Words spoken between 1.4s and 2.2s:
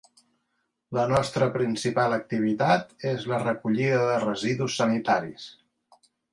principal